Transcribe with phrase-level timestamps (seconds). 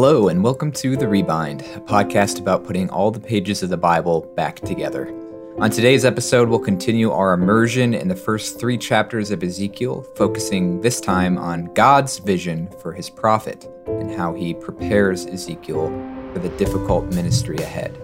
[0.00, 3.76] Hello, and welcome to The Rebind, a podcast about putting all the pages of the
[3.76, 5.12] Bible back together.
[5.58, 10.80] On today's episode, we'll continue our immersion in the first three chapters of Ezekiel, focusing
[10.82, 15.88] this time on God's vision for his prophet and how he prepares Ezekiel
[16.32, 17.98] for the difficult ministry ahead.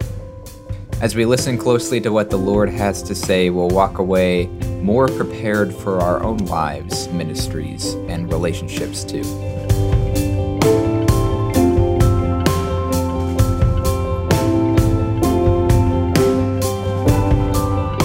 [1.00, 4.48] As we listen closely to what the Lord has to say, we'll walk away
[4.82, 9.22] more prepared for our own lives, ministries, and relationships too.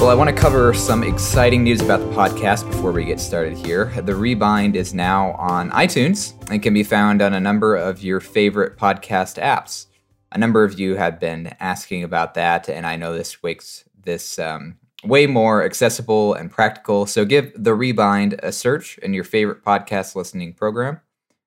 [0.10, 3.94] I want to cover some exciting news about the podcast before we get started here.
[3.96, 8.20] The Rebind is now on iTunes and can be found on a number of your
[8.20, 9.86] favorite podcast apps.
[10.32, 14.40] A number of you have been asking about that, and I know this makes this
[14.40, 17.06] um, way more accessible and practical.
[17.06, 21.02] So give The Rebind a search in your favorite podcast listening program.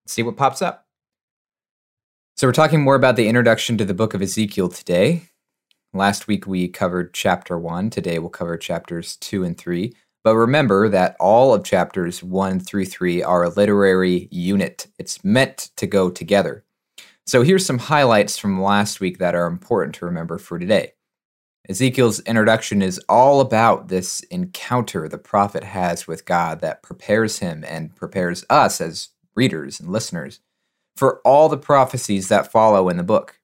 [0.06, 0.86] See what pops up.
[2.36, 5.31] So, we're talking more about the introduction to the book of Ezekiel today.
[5.94, 7.90] Last week we covered chapter one.
[7.90, 9.94] Today we'll cover chapters two and three.
[10.24, 15.68] But remember that all of chapters one through three are a literary unit, it's meant
[15.76, 16.64] to go together.
[17.26, 20.92] So here's some highlights from last week that are important to remember for today.
[21.68, 27.64] Ezekiel's introduction is all about this encounter the prophet has with God that prepares him
[27.68, 30.40] and prepares us as readers and listeners
[30.96, 33.38] for all the prophecies that follow in the book.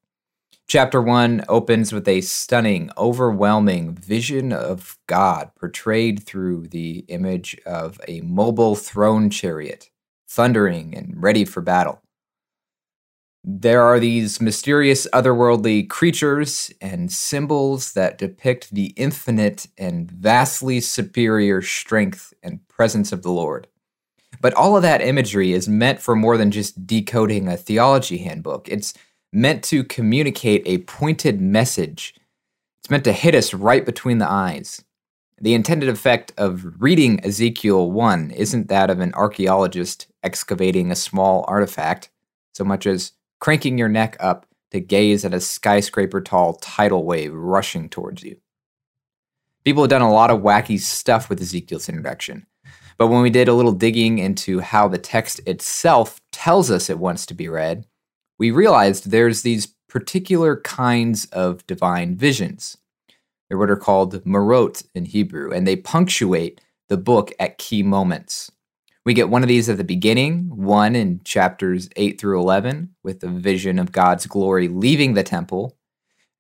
[0.69, 7.99] Chapter 1 opens with a stunning, overwhelming vision of God portrayed through the image of
[8.07, 9.89] a mobile throne chariot,
[10.29, 12.03] thundering and ready for battle.
[13.43, 21.63] There are these mysterious otherworldly creatures and symbols that depict the infinite and vastly superior
[21.63, 23.69] strength and presence of the Lord.
[24.43, 28.69] But all of that imagery is meant for more than just decoding a theology handbook.
[28.69, 28.93] It's
[29.33, 32.15] meant to communicate a pointed message.
[32.79, 34.83] It's meant to hit us right between the eyes.
[35.41, 41.45] The intended effect of reading Ezekiel 1 isn't that of an archaeologist excavating a small
[41.47, 42.11] artifact,
[42.55, 47.33] so much as cranking your neck up to gaze at a skyscraper tall tidal wave
[47.33, 48.37] rushing towards you.
[49.65, 52.47] People have done a lot of wacky stuff with Ezekiel's introduction,
[52.97, 56.99] but when we did a little digging into how the text itself tells us it
[56.99, 57.87] wants to be read,
[58.39, 62.77] we realized there's these particular kinds of divine visions.
[63.49, 68.51] They're what are called marot in Hebrew, and they punctuate the book at key moments.
[69.05, 73.21] We get one of these at the beginning, one in chapters 8 through 11, with
[73.21, 75.77] the vision of God's glory leaving the temple,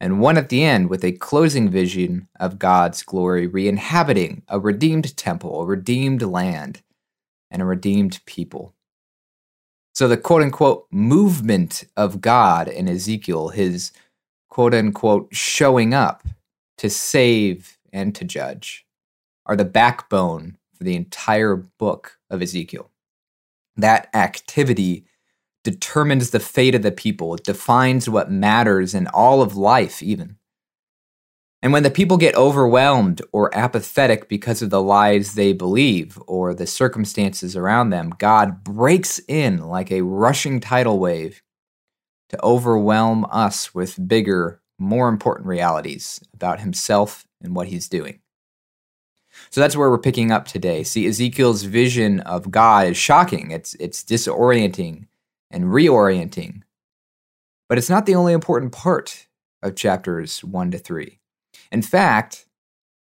[0.00, 4.60] and one at the end with a closing vision of God's glory re inhabiting a
[4.60, 6.82] redeemed temple, a redeemed land,
[7.50, 8.74] and a redeemed people.
[9.98, 13.90] So the quote unquote movement of God in Ezekiel, his
[14.48, 16.22] quote unquote showing up
[16.76, 18.86] to save and to judge,
[19.44, 22.92] are the backbone for the entire book of Ezekiel.
[23.76, 25.04] That activity
[25.64, 30.37] determines the fate of the people, it defines what matters in all of life, even.
[31.60, 36.54] And when the people get overwhelmed or apathetic because of the lies they believe or
[36.54, 41.42] the circumstances around them, God breaks in like a rushing tidal wave
[42.28, 48.20] to overwhelm us with bigger, more important realities about himself and what he's doing.
[49.50, 50.84] So that's where we're picking up today.
[50.84, 55.06] See, Ezekiel's vision of God is shocking, it's, it's disorienting
[55.50, 56.62] and reorienting.
[57.68, 59.26] But it's not the only important part
[59.62, 61.18] of chapters 1 to 3.
[61.70, 62.46] In fact,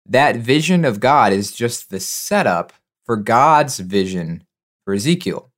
[0.06, 2.74] that vision of God is just the setup
[3.06, 4.44] for God's vision
[4.84, 5.52] for Ezekiel,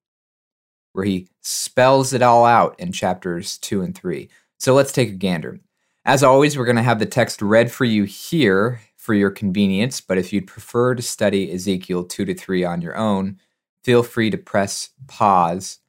[0.94, 4.29] where he spells it all out in chapters 2 and 3.
[4.59, 5.59] So let's take a gander.
[6.03, 10.01] As always, we're going to have the text read for you here for your convenience,
[10.01, 13.40] but if you'd prefer to study Ezekiel 2 to 3 on your own,
[13.84, 15.79] feel free to press pause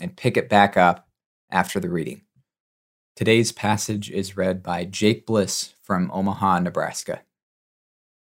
[0.00, 1.08] and pick it back up
[1.50, 2.22] after the reading.
[3.14, 7.20] Today's passage is read by Jake Bliss from Omaha, Nebraska.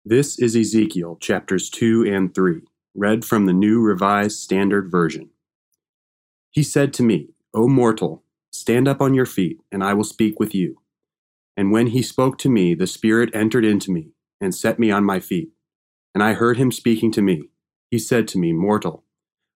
[0.04, 2.62] This is Ezekiel chapters 2 and 3,
[2.96, 5.30] read from the New Revised Standard Version.
[6.50, 10.40] He said to me, O mortal, stand up on your feet, and I will speak
[10.40, 10.82] with you.
[11.56, 15.06] And when he spoke to me, the Spirit entered into me and set me on
[15.06, 15.52] my feet.
[16.16, 17.52] And I heard him speaking to me.
[17.92, 19.04] He said to me, Mortal,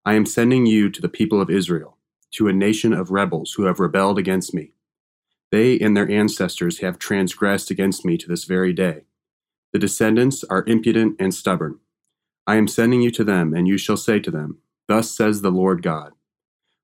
[0.06, 1.98] I am sending you to the people of Israel,
[2.36, 4.75] to a nation of rebels who have rebelled against me.
[5.52, 9.06] They and their ancestors have transgressed against me to this very day.
[9.74, 11.80] The descendants are impudent and stubborn.
[12.48, 15.52] I am sending you to them, and you shall say to them, Thus says the
[15.52, 16.14] Lord God.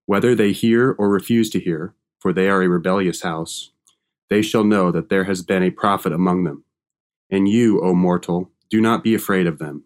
[0.05, 3.71] Whether they hear or refuse to hear, for they are a rebellious house,
[4.29, 6.63] they shall know that there has been a prophet among them.
[7.29, 9.83] And you, O mortal, do not be afraid of them,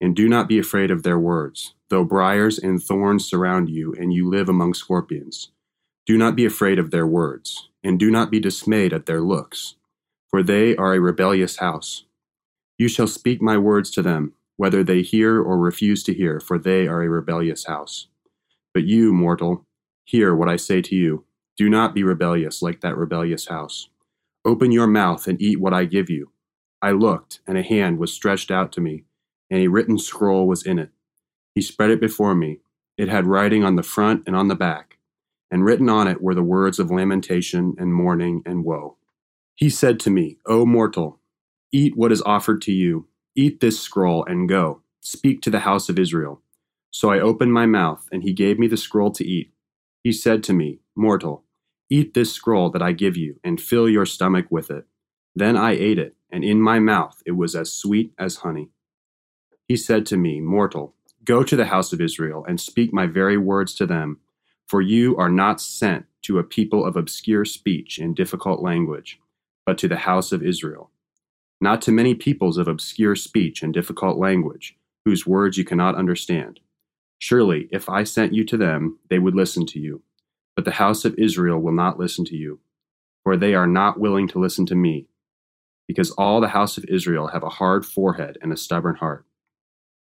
[0.00, 4.12] and do not be afraid of their words, though briars and thorns surround you, and
[4.12, 5.50] you live among scorpions.
[6.06, 9.74] Do not be afraid of their words, and do not be dismayed at their looks,
[10.30, 12.04] for they are a rebellious house.
[12.78, 16.58] You shall speak my words to them, whether they hear or refuse to hear, for
[16.58, 18.08] they are a rebellious house.
[18.74, 19.66] But you, mortal,
[20.04, 21.24] hear what I say to you.
[21.56, 23.88] Do not be rebellious like that rebellious house.
[24.44, 26.30] Open your mouth and eat what I give you.
[26.80, 29.04] I looked, and a hand was stretched out to me,
[29.50, 30.90] and a written scroll was in it.
[31.54, 32.60] He spread it before me.
[32.96, 34.91] It had writing on the front and on the back,
[35.52, 38.96] and written on it were the words of lamentation and mourning and woe.
[39.54, 41.20] He said to me, O mortal,
[41.70, 43.06] eat what is offered to you.
[43.36, 44.80] Eat this scroll and go.
[45.00, 46.40] Speak to the house of Israel.
[46.90, 49.52] So I opened my mouth, and he gave me the scroll to eat.
[50.02, 51.44] He said to me, Mortal,
[51.90, 54.86] eat this scroll that I give you, and fill your stomach with it.
[55.34, 58.70] Then I ate it, and in my mouth it was as sweet as honey.
[59.68, 60.94] He said to me, Mortal,
[61.24, 64.20] go to the house of Israel, and speak my very words to them,
[64.68, 69.20] for you are not sent to a people of obscure speech and difficult language,
[69.66, 70.90] but to the house of Israel.
[71.60, 76.60] Not to many peoples of obscure speech and difficult language, whose words you cannot understand.
[77.18, 80.02] Surely, if I sent you to them, they would listen to you.
[80.56, 82.60] But the house of Israel will not listen to you,
[83.22, 85.06] for they are not willing to listen to me,
[85.86, 89.24] because all the house of Israel have a hard forehead and a stubborn heart.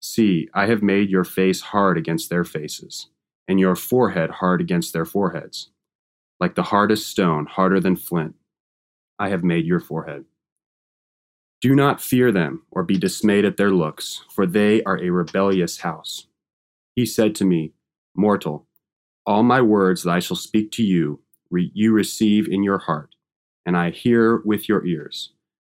[0.01, 3.09] See, I have made your face hard against their faces,
[3.49, 5.71] and your forehead hard against their foreheads.
[6.41, 8.35] Like the hardest stone, harder than flint,
[9.19, 10.25] I have made your forehead.
[11.61, 15.79] Do not fear them or be dismayed at their looks, for they are a rebellious
[15.79, 16.27] house.
[16.97, 17.73] He said to me,
[18.17, 18.67] Mortal,
[19.25, 23.15] all my words that I shall speak to you, re- you receive in your heart,
[23.65, 25.31] and I hear with your ears.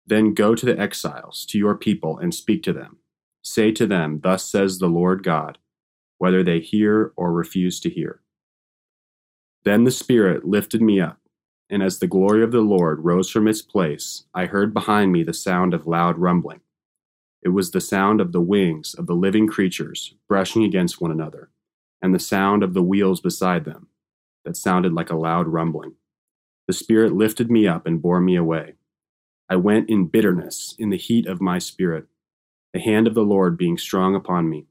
[0.07, 2.99] Then go to the exiles, to your people, and speak to them.
[3.43, 5.59] Say to them, Thus says the Lord God,
[6.25, 8.23] whether they hear or refuse to hear.
[9.67, 11.21] Then the Spirit lifted me up,
[11.69, 15.23] and as the glory of the Lord rose from its place, I heard behind me
[15.23, 16.61] the sound of loud rumbling.
[17.43, 21.51] It was the sound of the wings of the living creatures brushing against one another,
[22.01, 23.89] and the sound of the wheels beside them,
[24.47, 25.93] that sounded like a loud rumbling.
[26.67, 28.77] The Spirit lifted me up and bore me away.
[29.51, 32.07] I went in bitterness, in the heat of my spirit,
[32.73, 34.69] the hand of the Lord being strong upon me.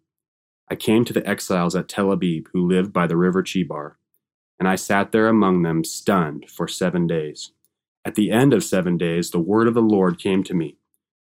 [0.69, 3.95] I came to the exiles at Tel Abib who lived by the river Chebar,
[4.59, 7.51] and I sat there among them, stunned, for seven days.
[8.05, 10.77] At the end of seven days, the word of the Lord came to me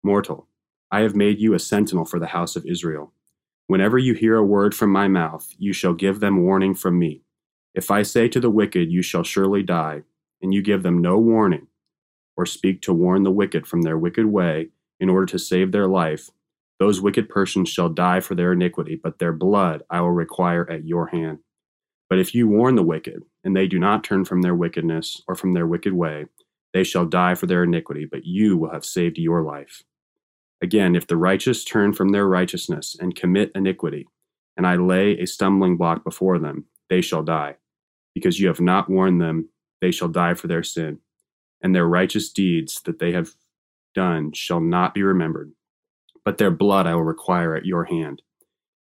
[0.03, 0.49] Mortal,
[0.91, 3.13] I have made you a sentinel for the house of Israel.
[3.67, 7.23] Whenever you hear a word from my mouth, you shall give them warning from me.
[7.75, 10.03] If I say to the wicked, You shall surely die,
[10.41, 11.67] and you give them no warning,
[12.37, 14.69] or speak to warn the wicked from their wicked way
[15.01, 16.31] in order to save their life,
[16.79, 20.85] those wicked persons shall die for their iniquity, but their blood I will require at
[20.85, 21.39] your hand.
[22.09, 25.35] But if you warn the wicked, and they do not turn from their wickedness or
[25.35, 26.27] from their wicked way,
[26.75, 29.83] they shall die for their iniquity, but you will have saved your life.
[30.63, 34.09] Again, if the righteous turn from their righteousness and commit iniquity,
[34.57, 37.57] and I lay a stumbling block before them, they shall die.
[38.15, 39.49] Because you have not warned them,
[39.81, 40.99] they shall die for their sin,
[41.63, 43.35] and their righteous deeds that they have
[43.95, 45.53] done shall not be remembered.
[46.27, 48.21] But their blood I will require at your hand.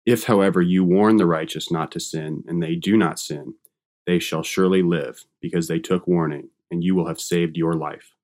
[0.05, 3.55] If, however, you warn the righteous not to sin, and they do not sin,
[4.07, 8.17] they shall surely live, because they took warning, and you will have saved your life.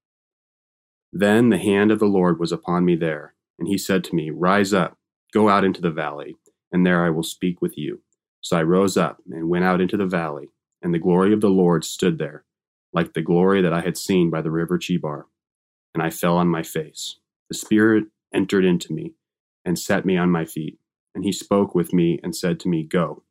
[1.12, 4.30] Then the hand of the Lord was upon me there and he said to me,
[4.30, 4.96] Rise up,
[5.32, 6.34] go out into the valley,
[6.72, 8.00] and there I will speak with you.
[8.40, 10.48] So I rose up and went out into the valley,
[10.82, 12.44] and the glory of the Lord stood there,
[12.92, 15.24] like the glory that I had seen by the river Chebar.
[15.94, 17.16] And I fell on my face.
[17.50, 19.14] The Spirit entered into me
[19.64, 20.78] and set me on my feet.
[21.14, 23.24] And he spoke with me and said to me, Go,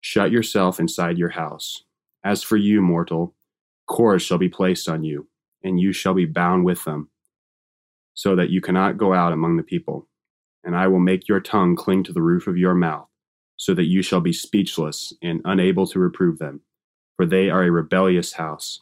[0.00, 1.84] shut yourself inside your house.
[2.24, 3.34] As for you, mortal,
[3.86, 5.28] cords shall be placed on you,
[5.62, 7.10] and you shall be bound with them
[8.14, 10.06] so that you cannot go out among the people.
[10.64, 13.08] And I will make your tongue cling to the roof of your mouth,
[13.56, 16.60] so that you shall be speechless and unable to reprove them.
[17.16, 18.80] For they are a rebellious house.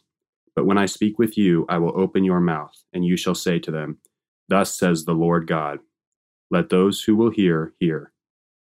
[0.55, 3.59] But when I speak with you, I will open your mouth, and you shall say
[3.59, 3.99] to them,
[4.49, 5.79] Thus says the Lord God
[6.51, 8.11] Let those who will hear, hear.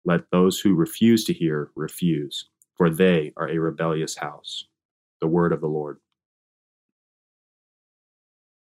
[0.04, 2.50] Let those who refuse to hear, refuse.
[2.76, 4.66] For they are a rebellious house.
[5.22, 6.00] The word of the Lord.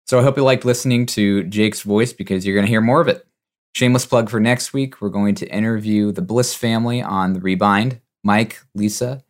[0.05, 3.01] So I hope you liked listening to Jake's voice because you're going to hear more
[3.01, 3.25] of it.
[3.74, 5.01] Shameless plug for next week.
[5.01, 9.24] We're going to interview the Bliss family on the Rebind, Mike, Lisa,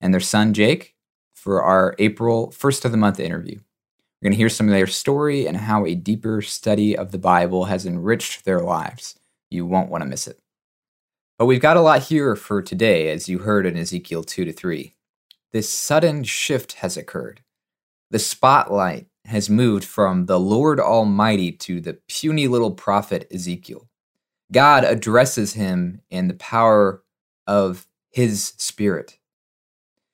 [0.00, 0.94] and their son Jake.
[1.34, 3.58] for our April first of the month interview.
[4.20, 7.18] We're going to hear some of their story and how a deeper study of the
[7.18, 9.18] Bible has enriched their lives.
[9.48, 10.38] You won't want to miss it.
[11.38, 14.52] But we've got a lot here for today, as you heard in Ezekiel 2 to
[14.52, 14.92] 3.
[15.52, 17.40] This sudden shift has occurred.
[18.10, 23.88] The spotlight has moved from the Lord Almighty to the puny little prophet Ezekiel.
[24.52, 27.02] God addresses him in the power
[27.46, 29.18] of his spirit.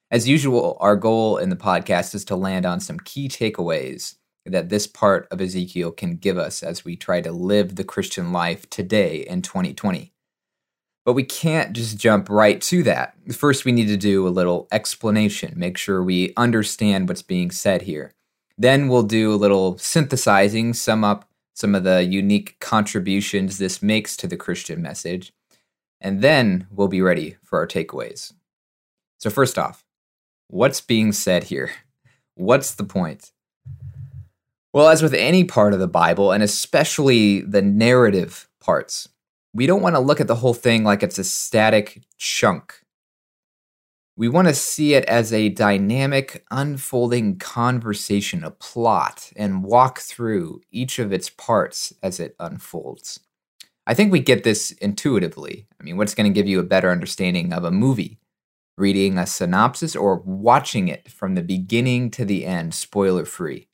[0.09, 4.69] As usual, our goal in the podcast is to land on some key takeaways that
[4.69, 8.71] this part of Ezekiel can give us as we try to live the Christian life
[8.71, 10.13] today in 2020.
[11.05, 13.15] But we can't just jump right to that.
[13.33, 17.83] First, we need to do a little explanation, make sure we understand what's being said
[17.83, 18.13] here.
[18.57, 24.17] Then we'll do a little synthesizing, sum up some of the unique contributions this makes
[24.19, 25.33] to the Christian message,
[26.01, 28.33] and then we'll be ready for our takeaways.
[29.19, 29.86] So, first off,
[30.49, 31.71] what's being said here?
[32.35, 33.33] What's the point?
[34.73, 39.09] Well, as with any part of the Bible, and especially the narrative parts,
[39.55, 42.83] we don't want to look at the whole thing like it's a static chunk.
[44.19, 50.61] We want to see it as a dynamic, unfolding conversation, a plot, and walk through
[50.71, 53.21] each of its parts as it unfolds.
[53.87, 55.67] I think we get this intuitively.
[55.81, 58.19] I mean, what's going to give you a better understanding of a movie?
[58.79, 63.69] Reading a synopsis or watching it from the beginning to the end, spoiler free.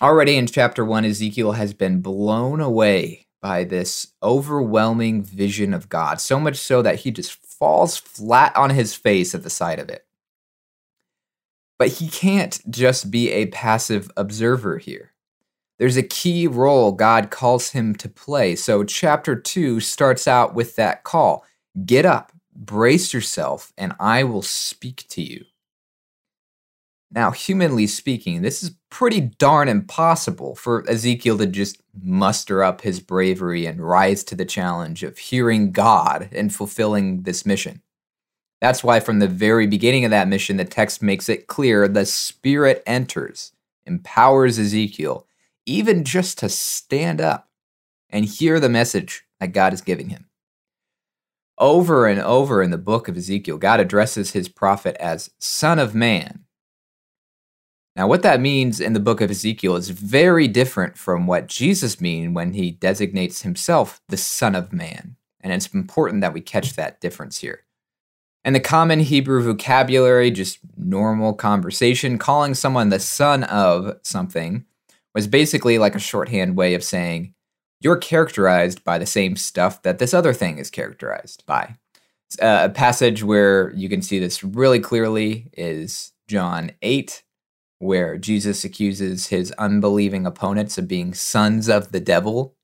[0.00, 6.20] Already in chapter 1, Ezekiel has been blown away by this overwhelming vision of God,
[6.20, 9.88] so much so that he just falls flat on his face at the sight of
[9.88, 10.06] it.
[11.78, 15.12] But he can't just be a passive observer here.
[15.78, 18.54] There's a key role God calls him to play.
[18.54, 21.44] So, chapter 2 starts out with that call
[21.84, 25.44] Get up, brace yourself, and I will speak to you.
[27.10, 32.98] Now, humanly speaking, this is pretty darn impossible for Ezekiel to just muster up his
[32.98, 37.82] bravery and rise to the challenge of hearing God and fulfilling this mission.
[38.60, 42.06] That's why, from the very beginning of that mission, the text makes it clear the
[42.06, 43.52] Spirit enters,
[43.84, 45.26] empowers Ezekiel,
[45.66, 47.48] even just to stand up
[48.10, 50.26] and hear the message that God is giving him.
[51.58, 55.94] Over and over in the book of Ezekiel, God addresses his prophet as Son of
[55.94, 56.44] Man
[57.96, 62.00] now, what that means in the book of Ezekiel is very different from what Jesus
[62.00, 65.16] means when he designates himself the Son of Man.
[65.40, 67.64] And it's important that we catch that difference here.
[68.44, 74.64] In the common Hebrew vocabulary, just normal conversation, calling someone the son of something
[75.14, 77.33] was basically like a shorthand way of saying,
[77.84, 81.76] you're characterized by the same stuff that this other thing is characterized by.
[82.40, 87.22] Uh, a passage where you can see this really clearly is John 8,
[87.78, 92.56] where Jesus accuses his unbelieving opponents of being sons of the devil.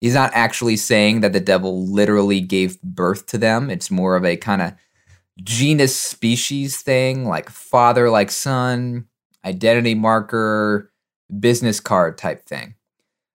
[0.00, 3.70] He's not actually saying that the devil literally gave birth to them.
[3.70, 4.72] It's more of a kind of
[5.42, 9.06] genus species thing, like father like son,
[9.44, 10.90] identity marker,
[11.38, 12.74] business card type thing.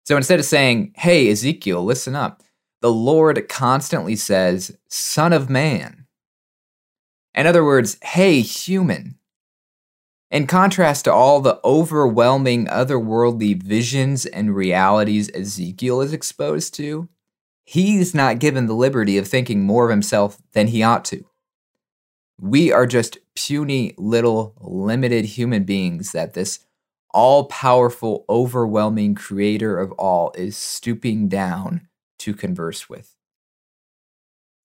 [0.09, 2.41] So instead of saying, hey, Ezekiel, listen up,
[2.81, 6.07] the Lord constantly says, Son of Man.
[7.35, 9.19] In other words, hey, human.
[10.31, 17.07] In contrast to all the overwhelming otherworldly visions and realities Ezekiel is exposed to,
[17.63, 21.23] he's not given the liberty of thinking more of himself than he ought to.
[22.41, 26.65] We are just puny little limited human beings that this
[27.11, 31.87] all powerful, overwhelming creator of all is stooping down
[32.19, 33.15] to converse with.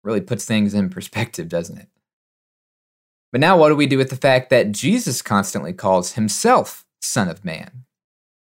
[0.04, 1.88] Really puts things in perspective, doesn't it?
[3.32, 7.28] But now, what do we do with the fact that Jesus constantly calls himself Son
[7.28, 7.86] of Man?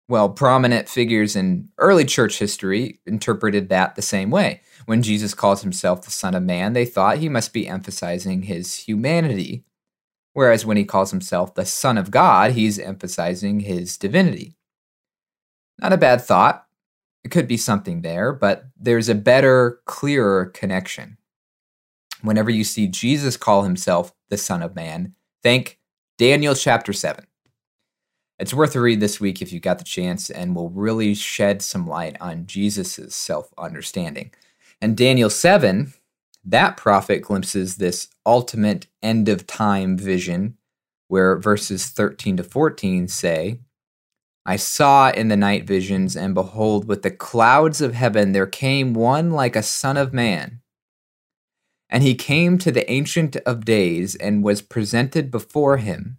[0.09, 4.61] Well, prominent figures in early church history interpreted that the same way.
[4.85, 8.75] When Jesus calls himself the Son of Man, they thought he must be emphasizing his
[8.75, 9.63] humanity,
[10.33, 14.55] whereas when he calls himself the Son of God, he's emphasizing his divinity.
[15.79, 16.65] Not a bad thought.
[17.23, 21.17] It could be something there, but there's a better, clearer connection
[22.23, 25.13] whenever you see Jesus call himself the Son of Man,
[25.43, 25.77] think
[26.17, 27.27] Daniel chapter 7.
[28.39, 31.61] It's worth a read this week if you got the chance and will really shed
[31.61, 34.31] some light on Jesus' self understanding.
[34.81, 35.93] And Daniel 7,
[36.45, 40.57] that prophet glimpses this ultimate end of time vision
[41.07, 43.59] where verses 13 to 14 say,
[44.45, 48.93] I saw in the night visions, and behold, with the clouds of heaven there came
[48.93, 50.61] one like a son of man
[51.93, 56.17] and he came to the Ancient of Days and was presented before him,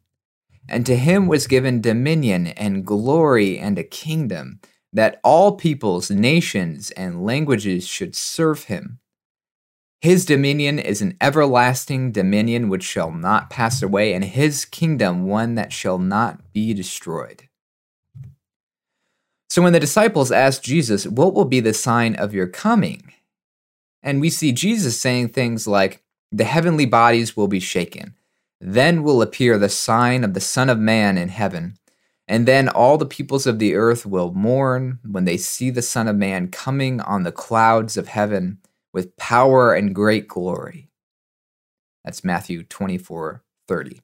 [0.68, 4.60] And to him was given dominion and glory and a kingdom,
[4.92, 9.00] that all peoples, nations, and languages should serve him.
[10.04, 15.54] His dominion is an everlasting dominion which shall not pass away, and his kingdom one
[15.54, 17.49] that shall not be destroyed.
[19.49, 23.14] So when the disciples asked Jesus, What will be the sign of your coming?
[24.02, 28.14] And we see Jesus saying things like, The heavenly bodies will be shaken.
[28.61, 31.78] Then will appear the sign of the Son of Man in heaven.
[32.28, 36.08] And then all the peoples of the earth will mourn when they see the Son
[36.08, 38.58] of Man coming on the clouds of heaven
[38.94, 40.88] with power and great glory.
[42.04, 44.00] That's Matthew 24 30.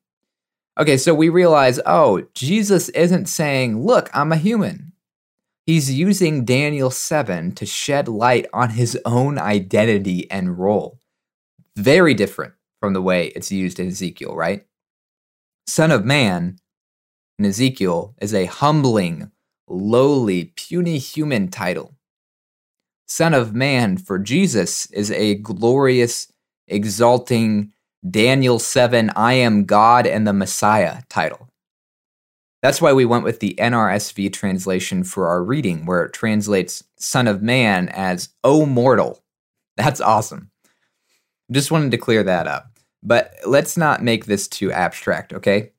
[0.78, 4.92] Okay, so we realize, oh, Jesus isn't saying, look, I'm a human.
[5.66, 10.98] He's using Daniel 7 to shed light on his own identity and role.
[11.76, 14.64] Very different from the way it's used in Ezekiel, right?
[15.66, 16.56] Son of Man
[17.38, 19.30] in Ezekiel is a humbling,
[19.68, 21.94] lowly, puny human title.
[23.10, 26.32] Son of Man for Jesus is a glorious,
[26.68, 27.72] exalting
[28.08, 31.48] Daniel 7, I am God and the Messiah title.
[32.62, 37.26] That's why we went with the NRSV translation for our reading, where it translates Son
[37.26, 39.24] of Man as O mortal.
[39.76, 40.52] That's awesome.
[41.50, 42.78] Just wanted to clear that up.
[43.02, 45.72] But let's not make this too abstract, okay?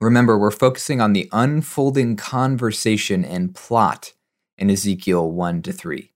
[0.00, 4.14] Remember, we're focusing on the unfolding conversation and plot
[4.56, 6.09] in Ezekiel 1 to 3.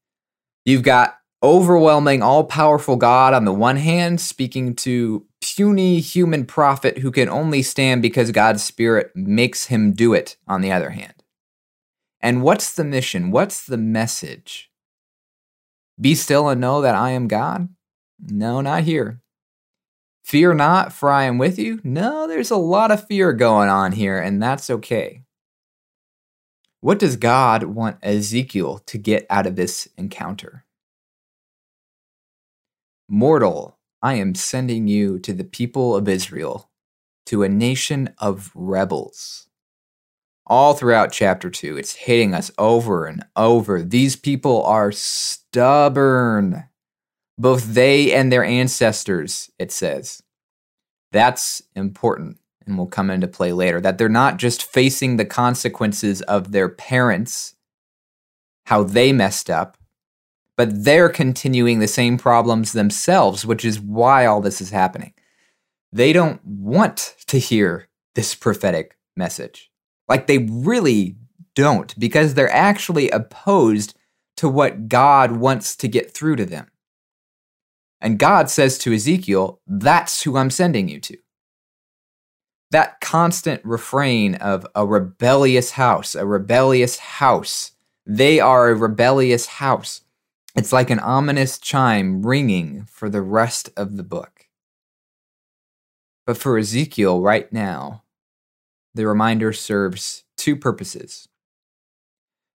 [0.64, 6.98] You've got overwhelming, all powerful God on the one hand, speaking to puny human prophet
[6.98, 11.12] who can only stand because God's Spirit makes him do it on the other hand.
[12.20, 13.30] And what's the mission?
[13.30, 14.70] What's the message?
[16.00, 17.68] Be still and know that I am God?
[18.18, 19.20] No, not here.
[20.24, 21.80] Fear not, for I am with you?
[21.84, 25.20] No, there's a lot of fear going on here, and that's okay.
[26.80, 30.63] What does God want Ezekiel to get out of this encounter?
[33.08, 36.70] Mortal, I am sending you to the people of Israel,
[37.26, 39.46] to a nation of rebels.
[40.46, 43.82] All throughout chapter 2, it's hitting us over and over.
[43.82, 46.64] These people are stubborn.
[47.36, 50.22] Both they and their ancestors, it says.
[51.12, 56.22] That's important and will come into play later, that they're not just facing the consequences
[56.22, 57.54] of their parents,
[58.66, 59.76] how they messed up,
[60.56, 65.12] but they're continuing the same problems themselves, which is why all this is happening.
[65.92, 69.70] They don't want to hear this prophetic message.
[70.08, 71.16] Like they really
[71.54, 73.96] don't, because they're actually opposed
[74.36, 76.70] to what God wants to get through to them.
[78.00, 81.16] And God says to Ezekiel, That's who I'm sending you to
[82.74, 87.70] that constant refrain of a rebellious house, a rebellious house.
[88.04, 90.00] They are a rebellious house.
[90.54, 94.46] It's like an ominous chime ringing for the rest of the book.
[96.26, 98.04] But for Ezekiel right now,
[98.94, 101.28] the reminder serves two purposes.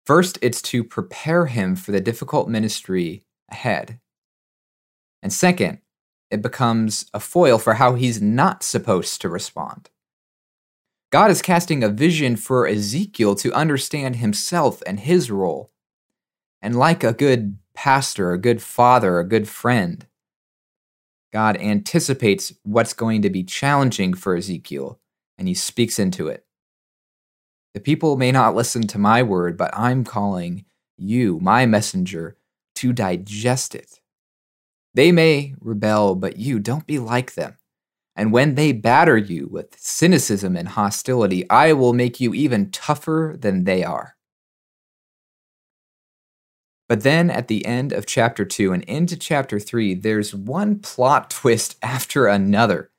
[0.04, 3.98] First, it's to prepare him for the difficult ministry ahead.
[5.22, 5.78] And second,
[6.30, 9.90] it becomes a foil for how he's not supposed to respond.
[11.11, 15.70] God is casting a vision for Ezekiel to understand himself and his role.
[16.61, 20.06] And like a good pastor, a good father, a good friend,
[21.32, 24.98] God anticipates what's going to be challenging for Ezekiel
[25.38, 26.44] and he speaks into it.
[27.74, 30.64] The people may not listen to my word, but I'm calling
[30.96, 32.36] you, my messenger,
[32.76, 34.00] to digest it.
[34.94, 37.58] They may rebel, but you don't be like them.
[38.16, 43.36] And when they batter you with cynicism and hostility, I will make you even tougher
[43.38, 44.15] than they are.
[46.88, 51.31] But then at the end of chapter 2 and into chapter 3, there's one plot
[51.31, 52.90] twist after another.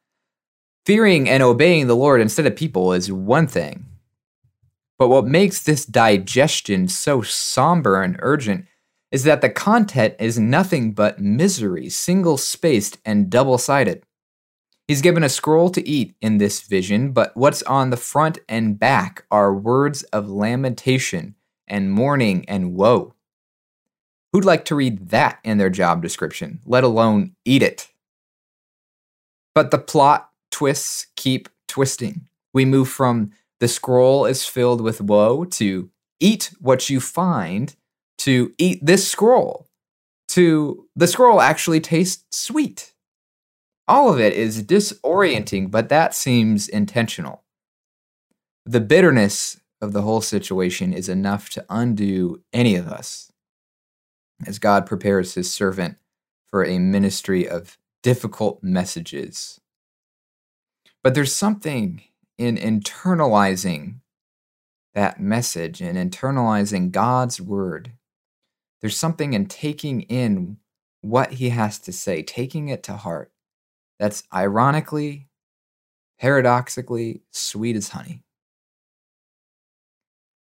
[0.85, 3.85] Fearing and obeying the Lord instead of people is one thing.
[4.97, 8.65] But what makes this digestion so somber and urgent
[9.11, 14.03] is that the content is nothing but misery, single spaced and double sided.
[14.87, 18.79] He's given a scroll to eat in this vision, but what's on the front and
[18.79, 21.35] back are words of lamentation
[21.67, 23.13] and mourning and woe.
[24.37, 27.87] Who'd like to read that in their job description, let alone eat it?
[29.55, 32.27] But the plot twists keep twisting.
[32.53, 37.75] We move from the scroll is filled with woe to eat what you find
[38.19, 39.65] to eat this scroll
[40.27, 42.93] to the scroll actually tastes sweet
[43.87, 47.43] all of it is disorienting, but that seems intentional.
[48.67, 53.31] The bitterness of the whole situation is enough to undo any of us
[54.45, 55.97] as God prepares his servant
[56.45, 59.59] for a ministry of difficult messages.
[61.03, 62.03] But there's something
[62.37, 64.01] in internalizing
[64.93, 67.93] that message and internalizing God's word.
[68.81, 70.57] There's something in taking in
[71.01, 73.31] what he has to say, taking it to heart.
[73.99, 75.27] That's ironically,
[76.19, 78.23] paradoxically sweet as honey.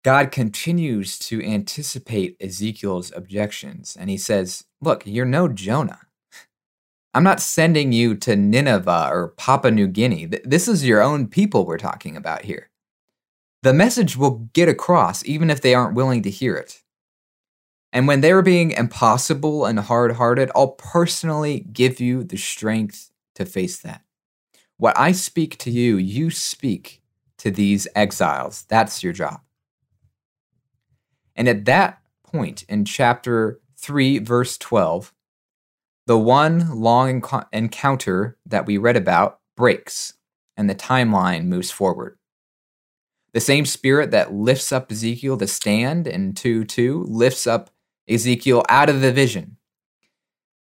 [0.02, 6.00] God continues to anticipate Ezekiel's objections, and he says, Look, you're no Jonah.
[7.12, 10.26] I'm not sending you to Nineveh or Papua New Guinea.
[10.26, 12.70] This is your own people we're talking about here.
[13.62, 16.82] The message will get across even if they aren't willing to hear it.
[17.92, 23.44] And when they're being impossible and hard hearted, I'll personally give you the strength to
[23.44, 24.02] face that.
[24.76, 27.02] What I speak to you, you speak
[27.38, 28.64] to these exiles.
[28.68, 29.40] That's your job.
[31.40, 35.14] And at that point in chapter 3, verse 12,
[36.06, 40.12] the one long enc- encounter that we read about breaks
[40.58, 42.18] and the timeline moves forward.
[43.32, 47.70] The same spirit that lifts up Ezekiel to stand in 2 2 lifts up
[48.06, 49.56] Ezekiel out of the vision.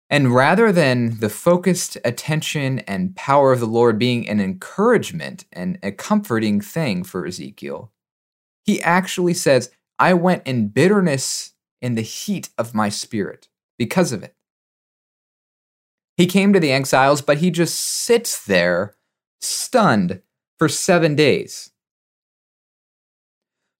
[0.08, 5.78] And rather than the focused attention and power of the Lord being an encouragement and
[5.82, 7.92] a comforting thing for Ezekiel,
[8.64, 14.22] he actually says, I went in bitterness in the heat of my spirit because of
[14.22, 14.34] it.
[16.16, 18.96] He came to the exiles, but he just sits there
[19.40, 20.22] stunned
[20.58, 21.70] for seven days.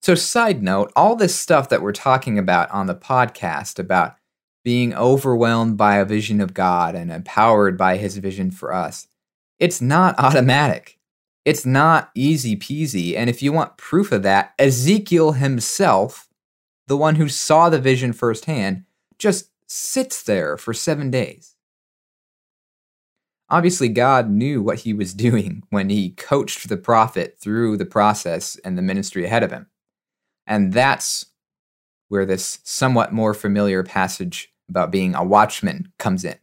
[0.03, 4.16] So, side note, all this stuff that we're talking about on the podcast about
[4.64, 9.07] being overwhelmed by a vision of God and empowered by his vision for us,
[9.61, 10.98] it's not automatic.
[11.44, 13.16] It's not easy peasy.
[13.16, 16.28] And if you want proof of that, Ezekiel himself,
[16.87, 18.85] the one who saw the vision firsthand,
[19.18, 21.57] just sits there for seven days.
[23.50, 28.57] Obviously, God knew what he was doing when he coached the prophet through the process
[28.64, 29.66] and the ministry ahead of him.
[30.46, 31.26] And that's
[32.09, 36.37] where this somewhat more familiar passage about being a watchman comes in.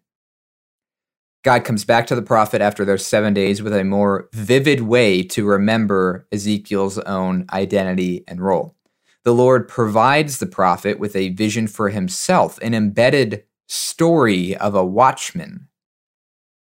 [1.43, 5.23] God comes back to the prophet after those seven days with a more vivid way
[5.23, 8.75] to remember Ezekiel's own identity and role.
[9.23, 14.85] The Lord provides the prophet with a vision for himself, an embedded story of a
[14.85, 15.67] watchman.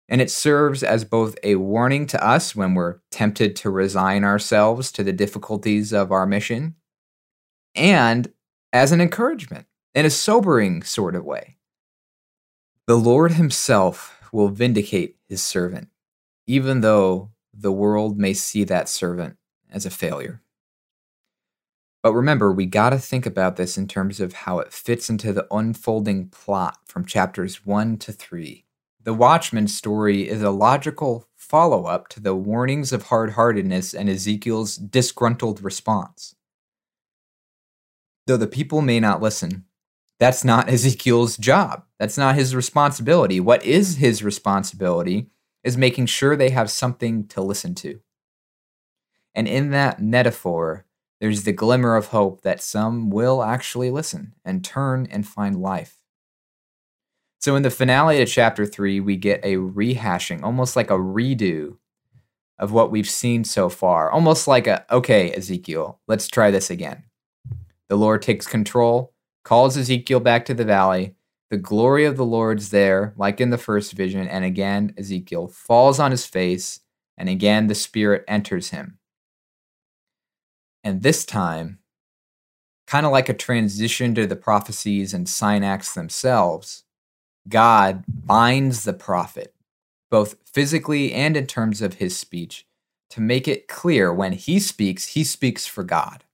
[0.08, 4.92] And it serves as both a warning to us when we're tempted to resign ourselves
[4.92, 6.76] to the difficulties of our mission,
[7.74, 8.32] and
[8.72, 11.56] as an encouragement in a sobering sort of way.
[12.86, 15.88] The Lord Himself will vindicate His servant,
[16.46, 19.36] even though the world may see that servant
[19.70, 20.42] as a failure.
[22.02, 25.32] But remember, we got to think about this in terms of how it fits into
[25.32, 28.64] the unfolding plot from chapters 1 to 3.
[29.00, 34.08] The Watchman story is a logical follow up to the warnings of hard heartedness and
[34.08, 36.34] Ezekiel's disgruntled response
[38.26, 39.64] though the people may not listen.
[40.22, 41.82] That's not Ezekiel's job.
[41.98, 43.40] That's not his responsibility.
[43.40, 45.26] What is his responsibility
[45.64, 47.98] is making sure they have something to listen to.
[49.34, 50.86] And in that metaphor,
[51.20, 55.96] there's the glimmer of hope that some will actually listen and turn and find life.
[57.40, 61.78] So, in the finale of chapter three, we get a rehashing, almost like a redo
[62.60, 64.08] of what we've seen so far.
[64.08, 67.02] Almost like a, okay, Ezekiel, let's try this again.
[67.88, 69.11] The Lord takes control,
[69.44, 71.14] calls Ezekiel back to the valley.
[71.50, 74.26] The glory of the Lord's there, like in the first vision.
[74.26, 76.80] And again, Ezekiel falls on his face,
[77.18, 78.98] and again, the Spirit enters him.
[80.82, 81.78] And this time,
[82.86, 86.84] kind of like a transition to the prophecies and sign acts themselves,
[87.48, 89.54] God binds the prophet,
[90.10, 92.66] both physically and in terms of his speech,
[93.10, 96.24] to make it clear when he speaks, he speaks for God,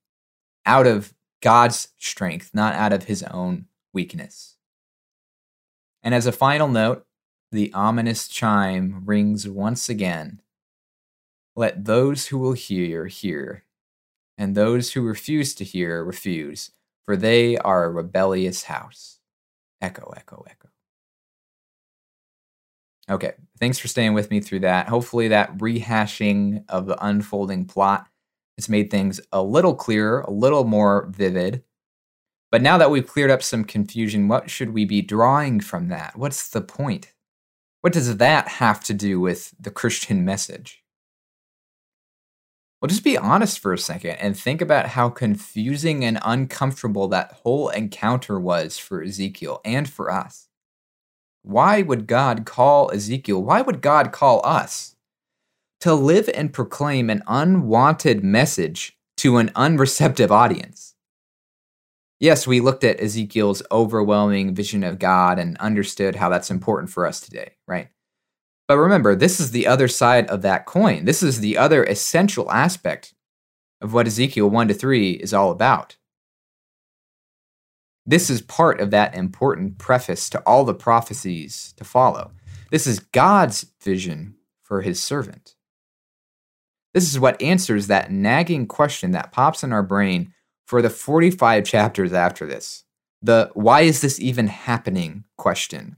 [0.64, 4.56] out of God's strength, not out of his own weakness.
[6.02, 7.06] And as a final note,
[7.50, 10.40] the ominous chime rings once again.
[11.56, 13.64] Let those who will hear, hear,
[14.36, 16.70] and those who refuse to hear, refuse,
[17.04, 19.18] for they are a rebellious house.
[19.80, 20.68] Echo, echo, echo.
[23.10, 24.88] Okay, thanks for staying with me through that.
[24.88, 28.06] Hopefully, that rehashing of the unfolding plot
[28.58, 31.62] it's made things a little clearer, a little more vivid.
[32.50, 36.16] But now that we've cleared up some confusion, what should we be drawing from that?
[36.16, 37.14] What's the point?
[37.82, 40.82] What does that have to do with the Christian message?
[42.80, 47.32] Well, just be honest for a second and think about how confusing and uncomfortable that
[47.42, 50.48] whole encounter was for Ezekiel and for us.
[51.42, 53.42] Why would God call Ezekiel?
[53.42, 54.96] Why would God call us
[55.80, 60.94] to live and proclaim an unwanted message to an unreceptive audience?
[62.20, 67.06] Yes, we looked at Ezekiel's overwhelming vision of God and understood how that's important for
[67.06, 67.88] us today, right?
[68.66, 71.04] But remember, this is the other side of that coin.
[71.04, 73.14] This is the other essential aspect
[73.80, 75.96] of what Ezekiel 1 to 3 is all about.
[78.04, 82.32] This is part of that important preface to all the prophecies to follow.
[82.70, 85.54] This is God's vision for his servant.
[86.98, 90.34] This is what answers that nagging question that pops in our brain
[90.66, 92.82] for the 45 chapters after this.
[93.22, 95.96] The why is this even happening question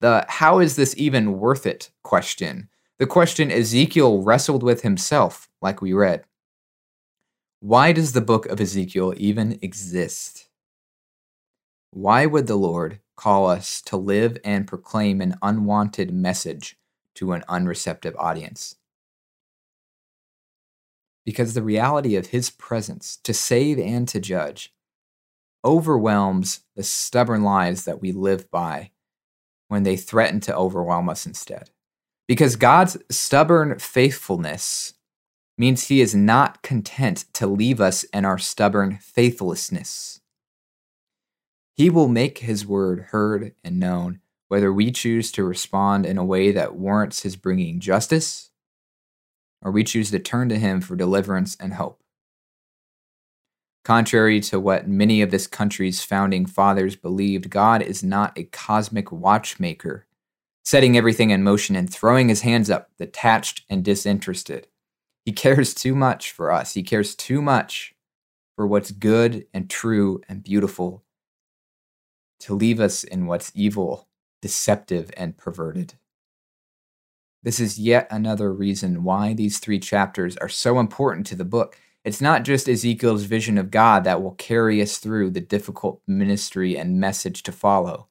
[0.00, 5.80] the how is this even worth it question, the question Ezekiel wrestled with himself, like
[5.80, 6.24] we read.
[7.60, 10.48] Why does the book of Ezekiel even exist?
[11.92, 16.76] Why would the Lord call us to live and proclaim an unwanted message
[17.14, 18.74] to an unreceptive audience?
[21.24, 24.72] Because the reality of his presence to save and to judge
[25.64, 28.90] overwhelms the stubborn lies that we live by
[29.68, 31.70] when they threaten to overwhelm us instead.
[32.26, 34.94] Because God's stubborn faithfulness
[35.58, 40.20] means he is not content to leave us in our stubborn faithlessness.
[41.76, 46.24] He will make his word heard and known, whether we choose to respond in a
[46.24, 48.49] way that warrants his bringing justice,
[49.62, 52.00] or we choose to turn to him for deliverance and hope.
[53.84, 59.10] Contrary to what many of this country's founding fathers believed, God is not a cosmic
[59.10, 60.06] watchmaker,
[60.64, 64.68] setting everything in motion and throwing his hands up, detached and disinterested.
[65.24, 66.74] He cares too much for us.
[66.74, 67.94] He cares too much
[68.56, 71.02] for what's good and true and beautiful
[72.40, 74.08] to leave us in what's evil,
[74.42, 75.94] deceptive, and perverted.
[77.42, 81.76] This is yet another reason why these three chapters are so important to the book
[82.04, 86.76] it's not just Ezekiel's vision of God that will carry us through the difficult ministry
[86.76, 88.08] and message to follow.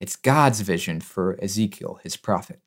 [0.00, 2.60] It's God's vision for Ezekiel, his prophet.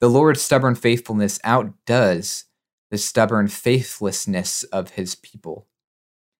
[0.00, 2.44] The Lord's stubborn faithfulness outdoes
[2.90, 5.66] the stubborn faithlessness of his people.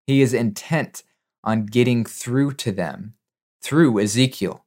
[0.06, 1.02] He is intent
[1.42, 3.14] on getting through to them
[3.60, 4.64] through Ezekiel.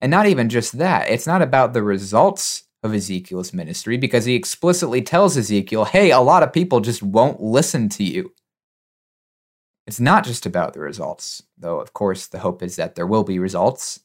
[0.00, 4.34] And not even just that, it's not about the results of Ezekiel's ministry because he
[4.34, 8.32] explicitly tells Ezekiel, hey, a lot of people just won't listen to you.
[9.86, 13.24] It's not just about the results, though, of course, the hope is that there will
[13.24, 14.00] be results.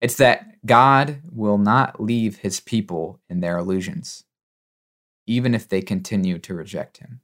[0.00, 4.24] It's that God will not leave his people in their illusions,
[5.26, 7.20] even if they continue to reject him.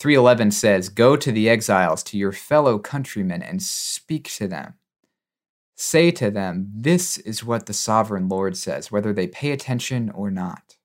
[0.00, 4.74] 311 says, Go to the exiles, to your fellow countrymen, and speak to them.
[5.82, 10.30] Say to them, This is what the sovereign Lord says, whether they pay attention or
[10.30, 10.76] not.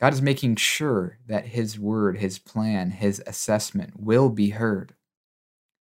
[0.00, 4.94] God is making sure that His word, His plan, His assessment will be heard.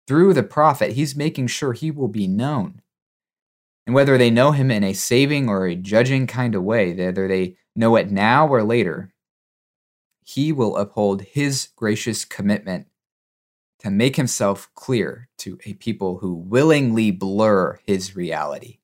[0.06, 2.82] Through the prophet, He's making sure He will be known.
[3.86, 7.26] And whether they know Him in a saving or a judging kind of way, whether
[7.26, 9.14] they know it now or later,
[10.22, 12.88] He will uphold His gracious commitment
[13.90, 18.78] make himself clear to a people who willingly blur his reality.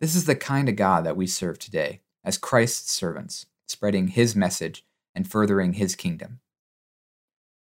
[0.00, 4.36] This is the kind of God that we serve today as Christ's servants, spreading his
[4.36, 6.40] message and furthering his kingdom.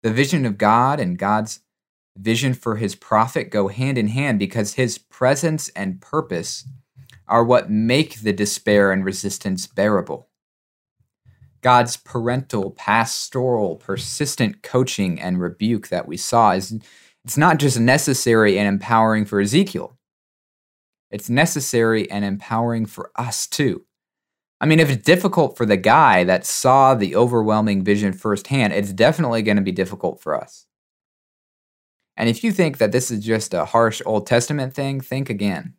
[0.03, 1.61] The vision of God and God's
[2.17, 6.65] vision for his prophet go hand in hand because his presence and purpose
[7.27, 10.28] are what make the despair and resistance bearable.
[11.61, 16.79] God's parental, pastoral, persistent coaching and rebuke that we saw is
[17.25, 19.97] it's not just necessary and empowering for Ezekiel.
[21.11, 23.85] It's necessary and empowering for us too.
[24.61, 28.91] I mean, if it's difficult for the guy that saw the overwhelming vision firsthand, it's
[28.91, 30.65] definitely going to be difficult for us.
[32.17, 35.75] And if you think that this is just a harsh Old Testament thing, think again.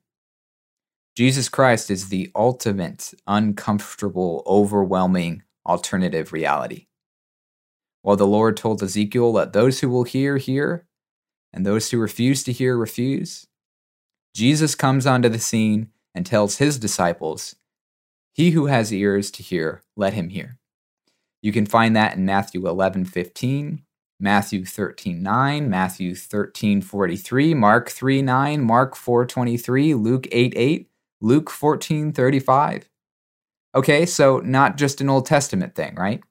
[1.14, 6.86] Jesus Christ is the ultimate, uncomfortable, overwhelming, alternative reality.
[8.02, 10.86] While the Lord told Ezekiel, Let those who will hear, hear,
[11.52, 13.46] and those who refuse to hear, refuse,
[14.34, 17.56] Jesus comes onto the scene and tells his disciples,
[18.32, 20.58] He who has ears to hear, let him hear.
[21.42, 23.82] You can find that in Matthew 11 15,
[24.18, 30.90] Matthew 13 9, Matthew 13 43, Mark 3 9, Mark 4 23, Luke 8 8,
[31.20, 32.90] Luke 14 35.
[33.74, 36.22] Okay, so not just an Old Testament thing, right?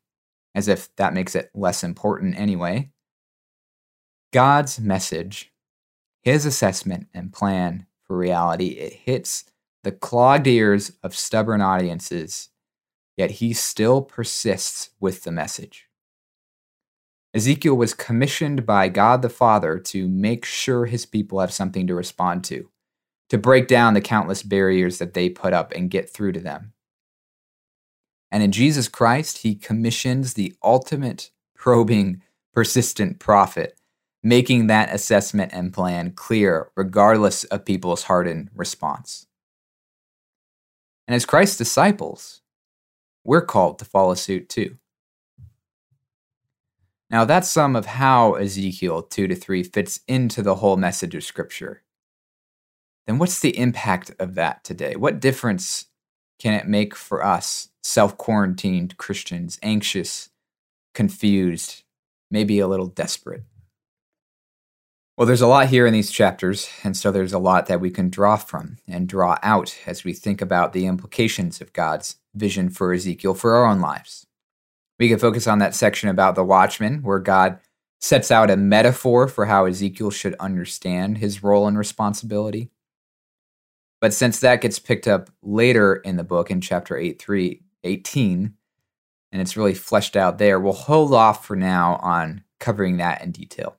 [0.55, 2.91] As if that makes it less important anyway.
[4.33, 5.53] God's message,
[6.21, 9.45] his assessment and plan for reality, it hits
[9.83, 12.49] the clogged ears of stubborn audiences,
[13.15, 15.87] yet he still persists with the message.
[17.33, 21.95] Ezekiel was commissioned by God the Father to make sure his people have something to
[21.95, 22.69] respond to,
[23.29, 26.73] to break down the countless barriers that they put up and get through to them.
[28.31, 32.21] And in Jesus Christ, he commissions the ultimate probing,
[32.53, 33.79] persistent prophet,
[34.21, 39.27] making that assessment and plan clear regardless of people's hardened response.
[41.07, 42.41] And as Christ's disciples,
[43.23, 44.77] we're called to follow suit too.
[47.09, 51.23] Now, that's some of how Ezekiel 2 to 3 fits into the whole message of
[51.23, 51.81] Scripture.
[53.07, 54.95] Then, what's the impact of that today?
[54.95, 55.85] What difference
[56.37, 60.29] can it make for us, self quarantined Christians, anxious,
[60.93, 61.83] confused,
[62.31, 63.43] maybe a little desperate?
[65.19, 67.91] Well, there's a lot here in these chapters, and so there's a lot that we
[67.91, 72.69] can draw from and draw out as we think about the implications of God's vision
[72.69, 74.25] for Ezekiel for our own lives.
[74.97, 77.59] We can focus on that section about the watchman, where God
[77.99, 82.69] sets out a metaphor for how Ezekiel should understand his role and responsibility.
[83.99, 88.53] But since that gets picked up later in the book in chapter 8, 3, 18,
[89.31, 93.31] and it's really fleshed out there, we'll hold off for now on covering that in
[93.31, 93.77] detail.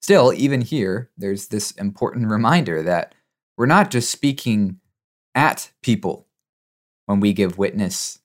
[0.00, 3.14] Still, even here, there's this important reminder that
[3.56, 4.80] we're not just speaking
[5.34, 6.26] at people
[7.06, 8.18] when we give witness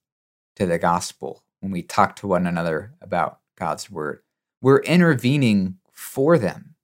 [0.55, 4.21] to the gospel, when we talk to one another about God's word.
[4.61, 6.75] We're intervening for them.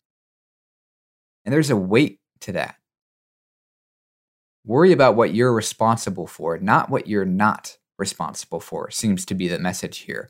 [1.44, 2.76] And there's a weight to that.
[4.66, 9.48] Worry about what you're responsible for, not what you're not responsible for, seems to be
[9.48, 10.30] the message here.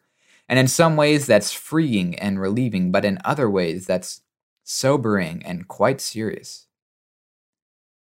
[0.50, 4.22] And in some ways, that's freeing and relieving, but in other ways, that's
[4.64, 6.68] sobering, and quite serious.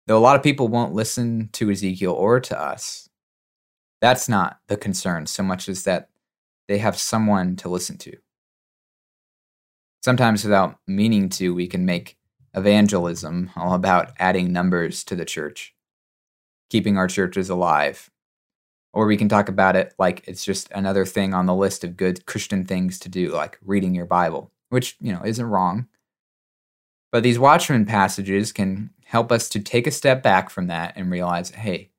[0.08, 3.10] Though a lot of people won't listen to Ezekiel or to us,
[4.02, 6.10] that's not the concern so much as that
[6.68, 8.18] they have someone to listen to.
[10.04, 12.18] Sometimes, without meaning to, we can make
[12.54, 15.75] evangelism all about adding numbers to the church,
[16.70, 18.10] keeping our churches alive.
[18.94, 21.98] Or we can talk about it like it's just another thing on the list of
[21.98, 25.88] good Christian things to do, like reading your Bible, which, you know, isn't wrong.
[27.12, 31.12] But these Watchmen passages can help us to take a step back from that and
[31.12, 31.92] realize hey,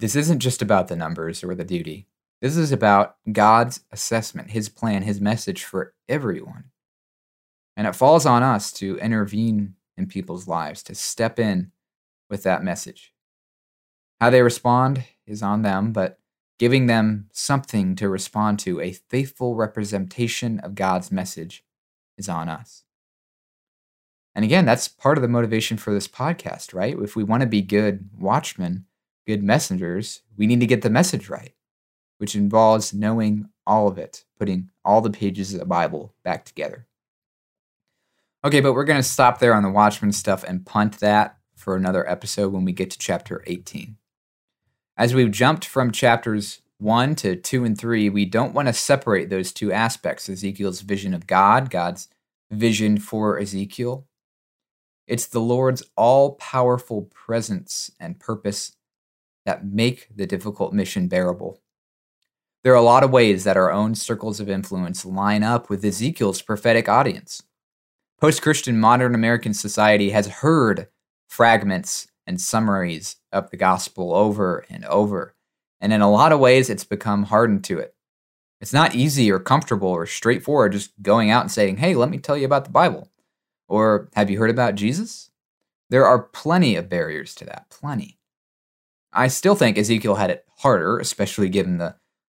[0.00, 2.08] this isn't just about the numbers or the duty.
[2.40, 6.64] This is about God's assessment, His plan, His message for everyone.
[7.76, 11.72] And it falls on us to intervene in people's lives, to step in
[12.28, 13.13] with that message.
[14.24, 16.18] How they respond is on them, but
[16.58, 21.62] giving them something to respond to, a faithful representation of God's message,
[22.16, 22.84] is on us.
[24.34, 26.98] And again, that's part of the motivation for this podcast, right?
[26.98, 28.86] If we want to be good watchmen,
[29.26, 31.52] good messengers, we need to get the message right,
[32.16, 36.86] which involves knowing all of it, putting all the pages of the Bible back together.
[38.42, 41.76] Okay, but we're going to stop there on the watchman stuff and punt that for
[41.76, 43.98] another episode when we get to chapter 18.
[44.96, 49.30] As we've jumped from chapters 1 to 2 and 3, we don't want to separate
[49.30, 52.08] those two aspects Ezekiel's vision of God, God's
[52.50, 54.06] vision for Ezekiel,
[55.06, 58.76] it's the Lord's all powerful presence and purpose
[59.44, 61.60] that make the difficult mission bearable.
[62.62, 65.84] There are a lot of ways that our own circles of influence line up with
[65.84, 67.42] Ezekiel's prophetic audience.
[68.18, 70.88] Post Christian modern American society has heard
[71.28, 75.34] fragments and summaries of the gospel over and over,
[75.80, 77.94] and in a lot of ways, it's become hardened to it.
[78.60, 82.16] It's not easy or comfortable or straightforward just going out and saying, Hey, let me
[82.18, 83.10] tell you about the Bible.
[83.68, 85.30] Or have you heard about Jesus?
[85.90, 88.18] There are plenty of barriers to that, plenty.
[89.12, 91.96] I still think Ezekiel had it harder, especially given the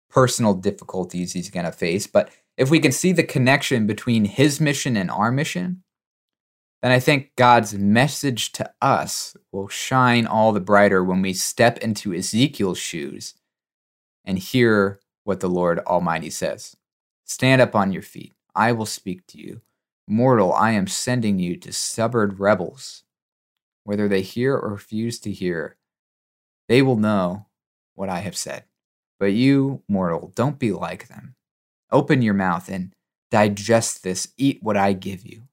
[0.08, 2.06] personal difficulties he's going to face.
[2.06, 5.83] But if we can see the connection between his mission and our mission,
[6.84, 11.78] then I think God's message to us will shine all the brighter when we step
[11.78, 13.32] into Ezekiel's shoes
[14.22, 16.76] and hear what the Lord Almighty says.
[17.24, 18.34] Stand up on your feet.
[18.54, 19.62] I will speak to you.
[20.06, 23.04] Mortal, I am sending you to stubborn rebels.
[23.84, 25.76] Whether they hear or refuse to hear,
[26.68, 27.46] they will know
[27.94, 28.64] what I have said.
[29.18, 31.34] But you, mortal, don't be like them.
[31.90, 32.92] Open your mouth and
[33.30, 35.44] digest this, eat what I give you.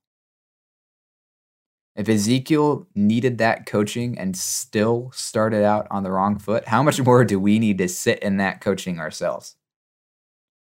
[1.96, 7.02] If Ezekiel needed that coaching and still started out on the wrong foot, how much
[7.06, 9.56] more do we need to sit in that coaching ourselves?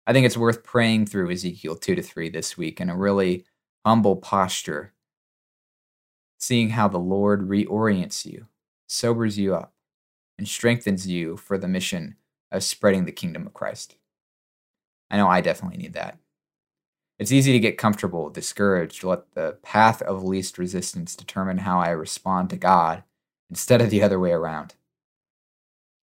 [0.06, 3.46] I think it's worth praying through Ezekiel 2 to 3 this week in a really
[3.86, 4.94] humble posture,
[6.40, 8.48] seeing how the Lord reorients you,
[8.88, 9.74] sobers you up,
[10.38, 12.16] and strengthens you for the mission
[12.52, 13.96] of spreading the kingdom of Christ.
[15.10, 16.18] I know I definitely need that.
[17.24, 21.92] It's easy to get comfortable, discouraged, let the path of least resistance determine how I
[21.92, 23.06] respond to God
[23.50, 24.76] instead of the other way around.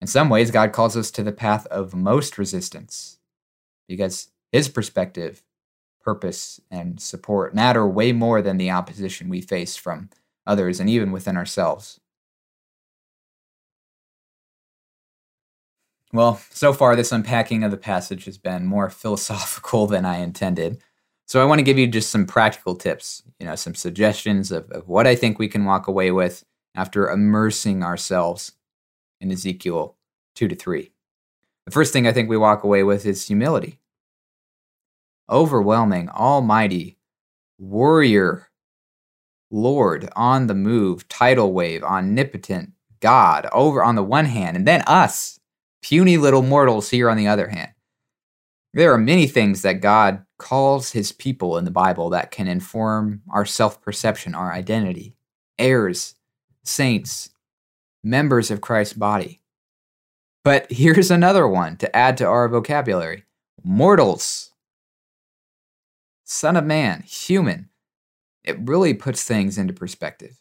[0.02, 3.16] In some ways, God calls us to the path of most resistance
[3.88, 5.42] because His perspective,
[6.02, 10.10] purpose, and support matter way more than the opposition we face from
[10.46, 11.98] others and even within ourselves.
[16.12, 20.82] Well, so far, this unpacking of the passage has been more philosophical than I intended.
[21.26, 24.70] So I want to give you just some practical tips, you know, some suggestions of,
[24.70, 26.44] of what I think we can walk away with
[26.76, 28.52] after immersing ourselves
[29.20, 29.96] in Ezekiel
[30.36, 30.92] 2 to 3.
[31.64, 33.80] The first thing I think we walk away with is humility.
[35.28, 36.96] Overwhelming, almighty,
[37.58, 38.48] warrior,
[39.50, 44.82] Lord, on the move, tidal wave, omnipotent, God, over on the one hand, and then
[44.86, 45.40] us,
[45.82, 47.72] puny little mortals here on the other hand.
[48.76, 53.22] There are many things that God calls his people in the Bible that can inform
[53.30, 55.16] our self perception, our identity,
[55.58, 56.14] heirs,
[56.62, 57.30] saints,
[58.04, 59.40] members of Christ's body.
[60.44, 63.24] But here's another one to add to our vocabulary
[63.64, 64.50] mortals,
[66.24, 67.70] son of man, human.
[68.44, 70.38] It really puts things into perspective.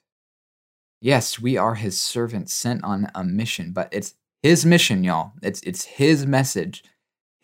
[0.99, 5.31] Yes, we are his servants sent on a mission, but it's his mission, y'all.
[5.41, 6.83] It's, it's his message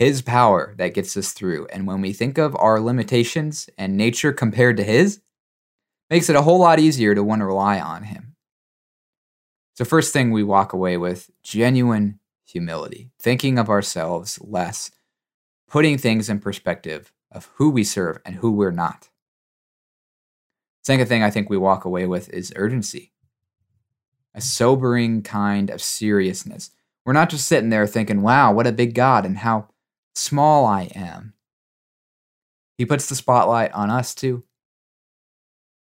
[0.01, 1.67] his power that gets us through.
[1.67, 5.21] And when we think of our limitations and nature compared to His,
[6.09, 8.35] makes it a whole lot easier to want to rely on Him.
[9.75, 14.89] So, first thing we walk away with genuine humility, thinking of ourselves less,
[15.69, 19.09] putting things in perspective of who we serve and who we're not.
[20.83, 23.11] Second thing I think we walk away with is urgency,
[24.33, 26.71] a sobering kind of seriousness.
[27.05, 29.67] We're not just sitting there thinking, wow, what a big God and how
[30.15, 31.33] small I am.
[32.77, 34.43] He puts the spotlight on us too.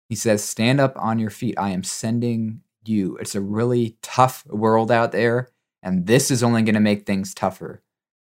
[0.08, 1.56] He says, Stand up on your feet.
[1.58, 3.16] I am sending you.
[3.16, 5.48] It's a really tough world out there,
[5.82, 7.82] and this is only going to make things tougher.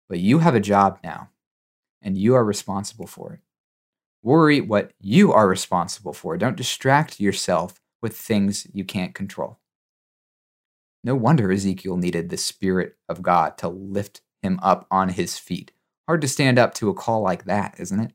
[0.10, 1.30] But you have a job now,
[2.02, 3.40] and you are responsible for it.
[4.24, 6.38] Worry what you are responsible for.
[6.38, 9.60] Don't distract yourself with things you can't control.
[11.04, 15.72] No wonder Ezekiel needed the Spirit of God to lift him up on his feet.
[16.12, 18.12] Hard to stand up to a call like that, isn't it?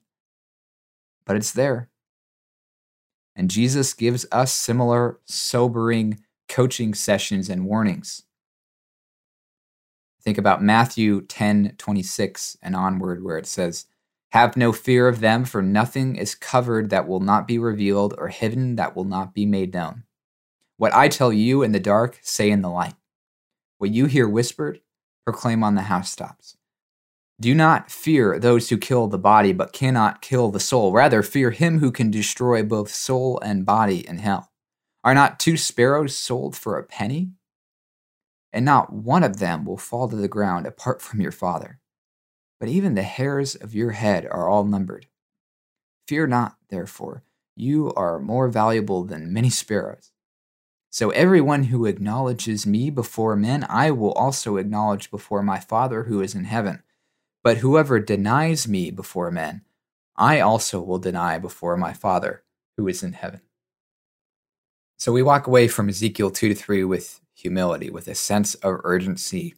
[1.24, 1.88] But it's there.
[3.34, 8.24] And Jesus gives us similar sobering coaching sessions and warnings.
[10.22, 13.86] Think about Matthew 10 26 and onward, where it says,
[14.32, 18.28] Have no fear of them, for nothing is covered that will not be revealed, or
[18.28, 20.02] hidden that will not be made known.
[20.76, 22.96] What I tell you in the dark, say in the light.
[23.78, 24.82] What you hear whispered,
[25.24, 26.58] proclaim on the housetops.
[27.38, 30.92] Do not fear those who kill the body, but cannot kill the soul.
[30.92, 34.50] Rather, fear him who can destroy both soul and body in hell.
[35.04, 37.32] Are not two sparrows sold for a penny?
[38.52, 41.78] And not one of them will fall to the ground apart from your Father.
[42.58, 45.06] But even the hairs of your head are all numbered.
[46.08, 47.22] Fear not, therefore,
[47.54, 50.10] you are more valuable than many sparrows.
[50.90, 56.22] So everyone who acknowledges me before men, I will also acknowledge before my Father who
[56.22, 56.82] is in heaven.
[57.46, 59.62] But whoever denies me before men,
[60.16, 62.42] I also will deny before my Father
[62.76, 63.40] who is in heaven.
[64.96, 68.80] So we walk away from Ezekiel 2 to 3 with humility, with a sense of
[68.82, 69.54] urgency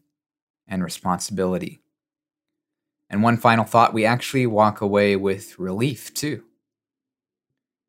[0.67, 1.81] and responsibility.
[3.09, 6.45] And one final thought we actually walk away with relief too.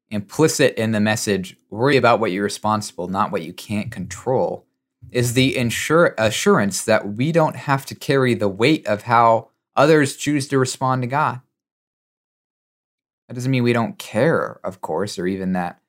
[0.09, 4.65] Implicit in the message, worry about what you're responsible, not what you can't control,
[5.11, 9.48] is the insur- assurance that we don't have to carry the weight of how
[9.79, 11.39] Others choose to respond to God.
[13.29, 15.79] That doesn't mean we don't care, of course, or even that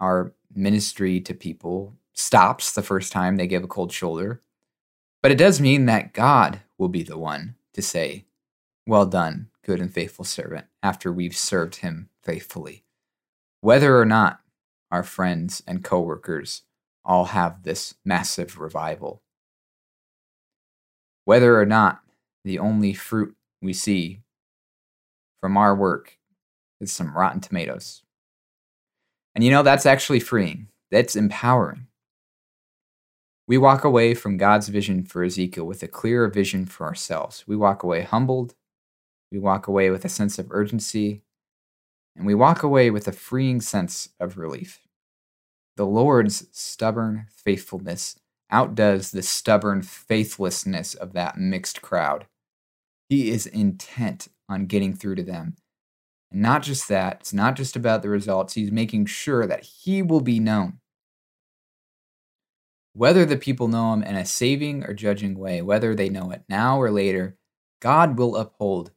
[0.00, 4.40] our ministry to people stops the first time they give a cold shoulder.
[5.22, 8.24] But it does mean that God will be the one to say,
[8.86, 12.84] Well done, good and faithful servant, after we've served him faithfully.
[13.60, 14.40] Whether or not
[14.90, 16.62] our friends and coworkers
[17.04, 19.20] all have this massive revival.
[21.26, 22.00] Whether or not
[22.44, 24.20] the only fruit we see
[25.40, 26.18] from our work
[26.80, 28.02] is some rotten tomatoes.
[29.34, 31.86] And you know, that's actually freeing That's empowering.
[33.46, 37.44] We walk away from God's vision for Ezekiel with a clearer vision for ourselves.
[37.48, 38.54] We walk away humbled.
[39.32, 41.22] We walk away with a sense of urgency.
[42.14, 44.80] And we walk away with a freeing sense of relief.
[45.76, 48.19] The Lord's stubborn faithfulness
[48.50, 52.26] outdoes the stubborn faithlessness of that mixed crowd.
[53.08, 55.56] He is intent on getting through to them.
[56.30, 60.02] And not just that, it's not just about the results, he's making sure that he
[60.02, 60.78] will be known.
[62.92, 66.42] Whether the people know him in a saving or judging way, whether they know it
[66.48, 67.36] now or later,
[67.80, 68.90] God will uphold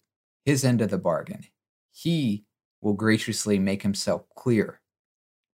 [0.46, 1.46] his end of the bargain.
[1.92, 2.46] He
[2.82, 4.82] will graciously make himself clear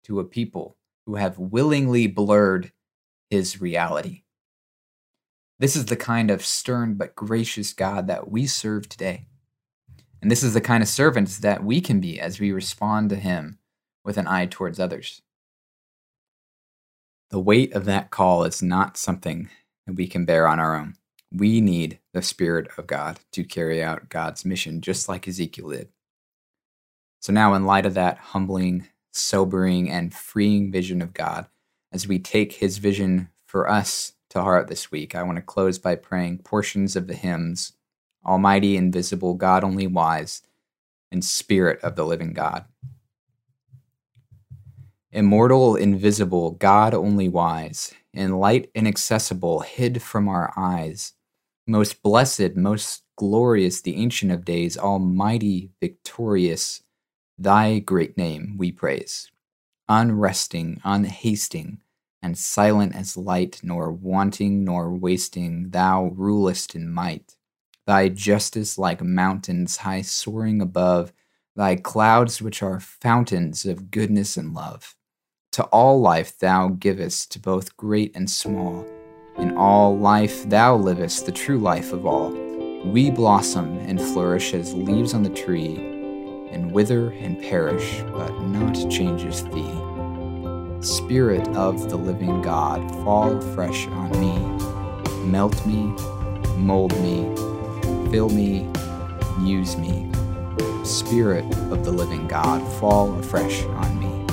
[0.04, 2.72] to a people who have willingly blurred
[3.30, 4.22] his reality.
[5.58, 9.26] This is the kind of stern but gracious God that we serve today.
[10.22, 13.16] And this is the kind of servants that we can be as we respond to
[13.16, 13.58] him
[14.04, 15.22] with an eye towards others.
[17.30, 19.50] The weight of that call is not something
[19.86, 20.94] that we can bear on our own.
[21.30, 25.88] We need the Spirit of God to carry out God's mission, just like Ezekiel did.
[27.20, 31.46] So, now, in light of that humbling, sobering, and freeing vision of God,
[31.98, 35.80] as we take his vision for us to heart this week, I want to close
[35.80, 37.72] by praying portions of the hymns
[38.24, 40.42] Almighty, Invisible, God Only Wise,
[41.10, 42.66] and Spirit of the Living God.
[45.10, 51.14] Immortal, invisible, God only wise, in light inaccessible, hid from our eyes.
[51.66, 56.80] Most blessed, most glorious, the Ancient of Days, Almighty, victorious,
[57.36, 59.32] Thy great name we praise.
[59.88, 61.78] Unresting, unhasting,
[62.22, 67.36] and silent as light, nor wanting nor wasting, Thou rulest in might.
[67.86, 71.12] Thy justice like mountains high soaring above,
[71.56, 74.94] Thy clouds which are fountains of goodness and love.
[75.52, 78.86] To all life thou givest, to both great and small.
[79.38, 82.30] In all life thou livest, the true life of all.
[82.84, 85.76] We blossom and flourish as leaves on the tree,
[86.50, 89.87] and wither and perish, but not changes thee.
[90.80, 94.38] Spirit of the living God, fall fresh on me.
[95.28, 95.86] Melt me,
[96.56, 97.24] mold me,
[98.12, 98.70] fill me,
[99.42, 100.08] use me.
[100.84, 104.24] Spirit of the living God, fall afresh on me.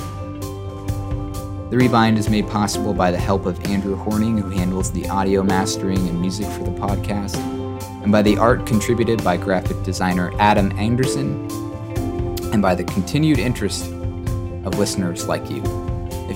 [1.71, 5.41] The Rebind is made possible by the help of Andrew Horning, who handles the audio
[5.41, 7.37] mastering and music for the podcast,
[8.03, 11.49] and by the art contributed by graphic designer Adam Anderson,
[12.53, 13.91] and by the continued interest
[14.63, 15.84] of listeners like you.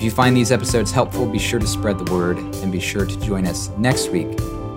[0.00, 3.04] If you find these episodes helpful, be sure to spread the word and be sure
[3.04, 4.28] to join us next week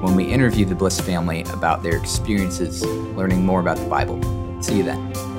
[0.01, 4.21] when we interview the Bliss family about their experiences learning more about the Bible.
[4.61, 5.32] See you then.